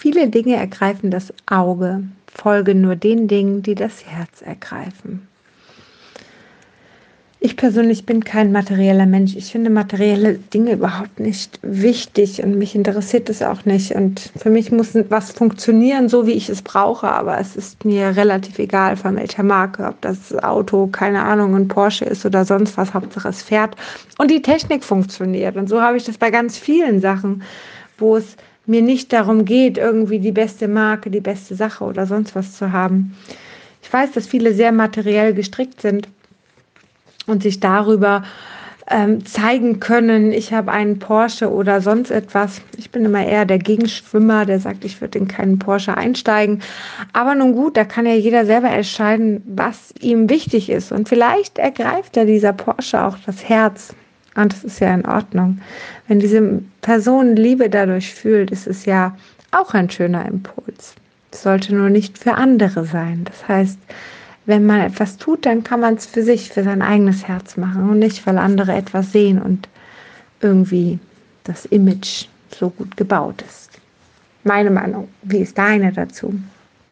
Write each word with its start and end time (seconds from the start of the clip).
Viele 0.00 0.30
Dinge 0.30 0.56
ergreifen 0.56 1.10
das 1.10 1.30
Auge, 1.44 2.02
folge 2.34 2.74
nur 2.74 2.96
den 2.96 3.28
Dingen, 3.28 3.62
die 3.62 3.74
das 3.74 4.06
Herz 4.06 4.40
ergreifen. 4.40 5.28
Ich 7.38 7.58
persönlich 7.58 8.06
bin 8.06 8.24
kein 8.24 8.50
materieller 8.50 9.04
Mensch. 9.04 9.36
Ich 9.36 9.52
finde 9.52 9.68
materielle 9.68 10.38
Dinge 10.54 10.72
überhaupt 10.72 11.20
nicht 11.20 11.58
wichtig 11.60 12.42
und 12.42 12.56
mich 12.56 12.74
interessiert 12.74 13.28
es 13.28 13.42
auch 13.42 13.66
nicht. 13.66 13.94
Und 13.94 14.32
für 14.36 14.48
mich 14.48 14.72
muss 14.72 14.94
was 15.10 15.32
funktionieren, 15.32 16.08
so 16.08 16.26
wie 16.26 16.32
ich 16.32 16.48
es 16.48 16.62
brauche, 16.62 17.10
aber 17.10 17.38
es 17.38 17.54
ist 17.54 17.84
mir 17.84 18.16
relativ 18.16 18.58
egal, 18.58 18.96
von 18.96 19.16
welcher 19.16 19.42
Marke, 19.42 19.84
ob 19.84 20.00
das 20.00 20.34
Auto, 20.42 20.86
keine 20.86 21.24
Ahnung, 21.24 21.54
ein 21.54 21.68
Porsche 21.68 22.06
ist 22.06 22.24
oder 22.24 22.46
sonst 22.46 22.78
was, 22.78 22.94
Hauptsache 22.94 23.28
es 23.28 23.42
fährt 23.42 23.76
und 24.16 24.30
die 24.30 24.40
Technik 24.40 24.82
funktioniert. 24.82 25.56
Und 25.56 25.68
so 25.68 25.82
habe 25.82 25.98
ich 25.98 26.04
das 26.04 26.16
bei 26.16 26.30
ganz 26.30 26.56
vielen 26.56 27.02
Sachen, 27.02 27.42
wo 27.98 28.16
es 28.16 28.38
mir 28.66 28.82
nicht 28.82 29.12
darum 29.12 29.44
geht, 29.44 29.78
irgendwie 29.78 30.18
die 30.18 30.32
beste 30.32 30.68
Marke, 30.68 31.10
die 31.10 31.20
beste 31.20 31.54
Sache 31.54 31.84
oder 31.84 32.06
sonst 32.06 32.34
was 32.34 32.52
zu 32.52 32.72
haben. 32.72 33.16
Ich 33.82 33.92
weiß, 33.92 34.12
dass 34.12 34.26
viele 34.26 34.54
sehr 34.54 34.72
materiell 34.72 35.34
gestrickt 35.34 35.80
sind 35.80 36.08
und 37.26 37.42
sich 37.42 37.60
darüber 37.60 38.22
ähm, 38.90 39.24
zeigen 39.24 39.78
können, 39.78 40.32
ich 40.32 40.52
habe 40.52 40.72
einen 40.72 40.98
Porsche 40.98 41.50
oder 41.50 41.80
sonst 41.80 42.10
etwas. 42.10 42.60
Ich 42.76 42.90
bin 42.90 43.04
immer 43.04 43.24
eher 43.24 43.44
der 43.44 43.58
Gegenschwimmer, 43.58 44.44
der 44.44 44.58
sagt, 44.58 44.84
ich 44.84 45.00
würde 45.00 45.18
in 45.18 45.28
keinen 45.28 45.60
Porsche 45.60 45.96
einsteigen. 45.96 46.60
Aber 47.12 47.36
nun 47.36 47.52
gut, 47.52 47.76
da 47.76 47.84
kann 47.84 48.04
ja 48.04 48.14
jeder 48.14 48.44
selber 48.46 48.68
entscheiden, 48.68 49.42
was 49.46 49.94
ihm 50.00 50.28
wichtig 50.28 50.68
ist. 50.70 50.90
Und 50.90 51.08
vielleicht 51.08 51.58
ergreift 51.58 52.16
ja 52.16 52.24
dieser 52.24 52.52
Porsche 52.52 53.04
auch 53.04 53.16
das 53.24 53.48
Herz. 53.48 53.94
Und 54.36 54.52
das 54.52 54.64
ist 54.64 54.80
ja 54.80 54.94
in 54.94 55.06
Ordnung. 55.06 55.60
Wenn 56.08 56.20
diese 56.20 56.62
Person 56.82 57.36
Liebe 57.36 57.68
dadurch 57.68 58.14
fühlt, 58.14 58.50
ist 58.50 58.66
es 58.66 58.84
ja 58.84 59.16
auch 59.50 59.74
ein 59.74 59.90
schöner 59.90 60.26
Impuls. 60.26 60.94
Es 61.32 61.42
sollte 61.42 61.74
nur 61.74 61.90
nicht 61.90 62.18
für 62.18 62.34
andere 62.34 62.84
sein. 62.84 63.24
Das 63.24 63.46
heißt, 63.48 63.78
wenn 64.46 64.66
man 64.66 64.80
etwas 64.80 65.16
tut, 65.16 65.46
dann 65.46 65.64
kann 65.64 65.80
man 65.80 65.94
es 65.94 66.06
für 66.06 66.22
sich, 66.22 66.50
für 66.50 66.64
sein 66.64 66.82
eigenes 66.82 67.26
Herz 67.26 67.56
machen 67.56 67.90
und 67.90 67.98
nicht, 67.98 68.26
weil 68.26 68.38
andere 68.38 68.72
etwas 68.72 69.12
sehen 69.12 69.40
und 69.40 69.68
irgendwie 70.40 70.98
das 71.44 71.66
Image 71.66 72.26
so 72.50 72.70
gut 72.70 72.96
gebaut 72.96 73.42
ist. 73.42 73.70
Meine 74.44 74.70
Meinung. 74.70 75.08
Wie 75.22 75.38
ist 75.38 75.58
deine 75.58 75.92
dazu? 75.92 76.34